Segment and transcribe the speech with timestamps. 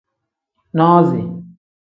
[0.77, 1.21] Nozi.